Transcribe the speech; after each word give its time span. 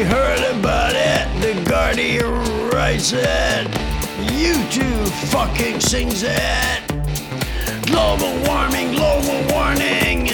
Heard 0.00 0.58
about 0.58 0.94
it. 0.94 1.28
The 1.42 1.62
Guardian 1.68 2.70
writes 2.70 3.12
it. 3.12 3.66
YouTube 4.16 5.08
fucking 5.30 5.78
sings 5.80 6.22
it. 6.24 6.80
Global 7.86 8.32
warming, 8.46 8.92
global 8.92 9.44
warning. 9.52 10.30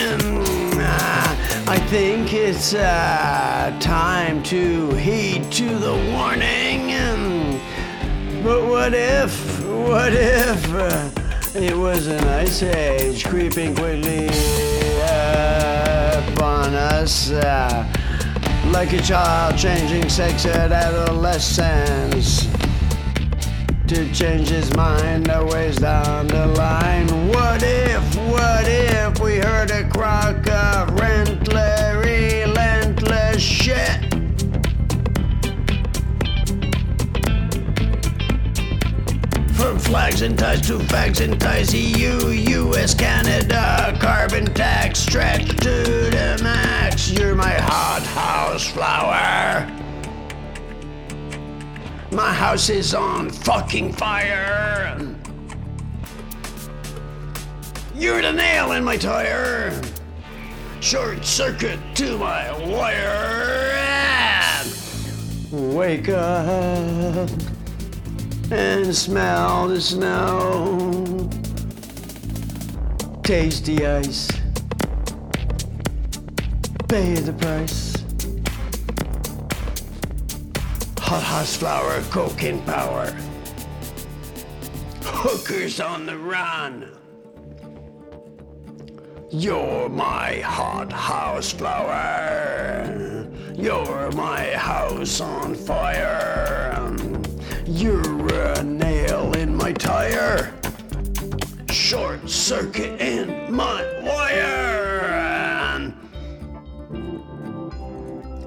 Uh, 0.78 1.64
I 1.66 1.80
think 1.88 2.32
it's 2.32 2.74
uh, 2.74 3.76
time 3.80 4.44
to 4.44 4.94
heed 4.94 5.50
to 5.52 5.64
the 5.64 5.94
warning. 6.12 7.60
But 8.44 8.68
what 8.68 8.94
if, 8.94 9.64
what 9.66 10.12
if 10.12 10.72
uh, 10.74 11.10
it 11.56 11.76
was 11.76 12.06
an 12.06 12.22
ice 12.28 12.62
age 12.62 13.24
creeping 13.24 13.74
quickly 13.74 14.28
upon 16.22 16.74
us? 16.74 17.30
Uh, 17.32 17.92
like 18.72 18.92
a 18.92 19.02
child 19.02 19.56
changing 19.56 20.08
sex 20.08 20.46
at 20.46 20.72
adolescence 20.72 22.46
to 23.86 24.12
change 24.12 24.48
his 24.48 24.74
mind 24.74 25.28
a 25.30 25.44
ways 25.44 25.76
down 25.76 26.26
the 26.26 26.46
line. 26.46 27.06
What 27.28 27.62
if, 27.62 28.16
what 28.28 28.64
if 28.66 29.20
we 29.20 29.36
heard 29.36 29.70
a 29.70 29.88
crock 29.88 30.38
of 30.48 30.88
rentless, 30.96 32.04
relentless 32.04 33.40
shit? 33.40 34.00
From 39.54 39.78
flags 39.78 40.22
and 40.22 40.36
ties 40.38 40.62
to 40.62 40.78
fags 40.78 41.20
and 41.20 41.40
ties, 41.40 41.72
EU, 41.72 42.30
US, 42.30 42.94
Canada, 42.94 43.96
carbon 44.00 44.46
tax 44.46 44.98
stretched 44.98 45.62
to 45.62 45.84
the 46.10 46.40
max. 46.42 46.55
House 48.56 48.72
flower. 48.72 49.70
My 52.10 52.32
house 52.32 52.70
is 52.70 52.94
on 52.94 53.28
fucking 53.28 53.92
fire. 53.92 54.98
You're 57.94 58.22
the 58.22 58.32
nail 58.32 58.72
in 58.72 58.82
my 58.82 58.96
tire. 58.96 59.78
Short 60.80 61.22
circuit 61.22 61.78
to 61.96 62.16
my 62.16 62.50
wire. 62.66 63.44
Wake 65.52 66.08
up 66.08 67.28
and 68.50 68.96
smell 68.96 69.68
the 69.68 69.82
snow. 69.82 71.28
Taste 73.22 73.66
the 73.66 73.86
ice. 73.86 74.30
Pay 76.88 77.16
the 77.16 77.34
price. 77.34 77.95
Hot 81.06 81.22
house 81.22 81.56
flower, 81.56 82.02
cocaine 82.10 82.60
power. 82.62 83.06
Hookers 85.04 85.78
on 85.78 86.04
the 86.04 86.18
run. 86.18 86.90
You're 89.30 89.88
my 89.88 90.40
hot 90.40 90.92
house 90.92 91.52
flower. 91.52 93.28
You're 93.54 94.10
my 94.16 94.50
house 94.54 95.20
on 95.20 95.54
fire. 95.54 96.82
You're 97.66 98.34
a 98.34 98.64
nail 98.64 99.32
in 99.36 99.54
my 99.54 99.72
tire. 99.72 100.52
Short 101.70 102.28
circuit 102.28 103.00
in 103.00 103.54
my 103.54 103.95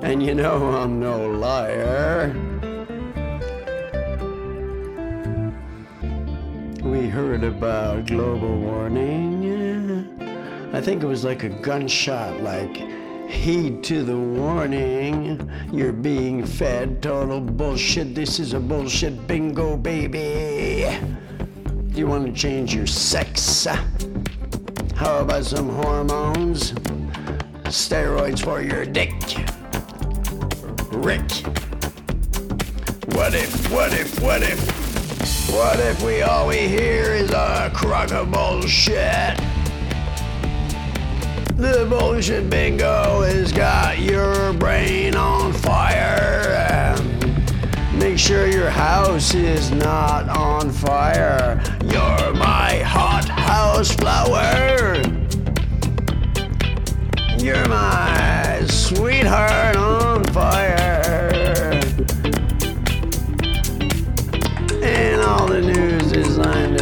And 0.02 0.24
you 0.24 0.34
know 0.34 0.68
I'm 0.78 1.00
no 1.00 1.30
liar. 1.30 2.34
We 6.82 7.10
heard 7.10 7.44
about 7.44 8.08
global 8.08 8.58
warming. 8.60 10.08
I 10.74 10.80
think 10.80 11.04
it 11.04 11.06
was 11.06 11.26
like 11.26 11.44
a 11.44 11.50
gunshot, 11.50 12.42
like 12.42 12.78
heed 13.30 13.84
to 13.86 14.04
the 14.04 14.16
warning. 14.16 15.52
You're 15.72 15.92
being 15.92 16.46
fed 16.46 17.04
total 17.04 17.42
bullshit. 17.42 18.16
This 18.16 18.40
is 18.40 18.54
a 18.54 18.60
bullshit 18.60 19.28
bingo, 19.28 19.76
baby. 19.76 20.98
You 21.90 22.08
want 22.08 22.26
to 22.26 22.32
change 22.32 22.74
your 22.74 22.88
sex? 22.88 23.66
How 24.96 25.20
about 25.20 25.44
some 25.44 25.70
hormones? 25.70 26.72
Steroids 27.66 28.44
for 28.44 28.62
your 28.62 28.86
dick. 28.86 29.14
Rick. 30.92 31.32
What 33.14 33.36
if, 33.36 33.72
what 33.72 33.94
if, 33.94 34.20
what 34.22 34.42
if? 34.42 35.50
What 35.54 35.80
if 35.80 36.02
we 36.02 36.22
all 36.24 36.48
we 36.48 36.68
hear 36.68 37.14
is 37.14 37.32
a 37.32 37.72
crock 37.74 38.12
of 38.12 38.32
bullshit? 38.32 39.38
The 41.58 41.86
bullshit 41.90 42.50
bingo 42.50 43.22
has 43.22 43.52
got 43.52 44.00
your 44.00 44.54
brain 44.54 45.16
on 45.16 45.54
fire. 45.54 46.96
Make 47.94 48.18
sure 48.18 48.48
your 48.48 48.70
house 48.70 49.36
is 49.36 49.72
not 49.72 50.28
on 50.30 50.72
fire. 50.72 51.62
You're 51.84 52.34
my 52.34 52.80
hot 52.80 53.30
house 53.30 53.92
flower. 53.92 55.04
You're 57.38 57.68
my 57.68 58.66
sweetheart 58.68 59.69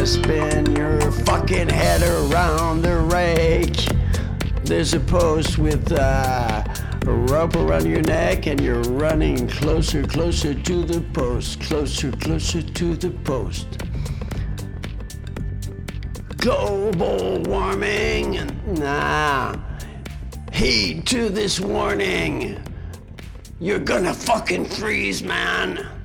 spin 0.08 0.74
your 0.74 1.12
fucking 1.12 1.68
head 1.68 2.02
around 2.02 2.80
the 2.80 2.96
rake. 2.96 3.76
There's 4.64 4.94
a 4.94 5.00
post 5.00 5.58
with 5.58 5.92
uh, 5.92 6.64
a 7.06 7.12
rope 7.12 7.56
around 7.56 7.84
your 7.84 8.00
neck, 8.00 8.46
and 8.46 8.58
you're 8.58 8.82
running 8.82 9.46
closer, 9.48 10.02
closer 10.02 10.54
to 10.54 10.84
the 10.84 11.02
post, 11.12 11.60
closer, 11.60 12.10
closer 12.12 12.62
to 12.62 12.96
the 12.96 13.10
post. 13.10 13.66
Global 16.38 17.42
warming? 17.42 18.48
Nah. 18.78 19.56
Heed 20.54 21.06
to 21.08 21.28
this 21.28 21.60
warning. 21.60 22.58
You're 23.60 23.78
gonna 23.78 24.14
fucking 24.14 24.64
freeze, 24.70 25.22
man. 25.22 25.97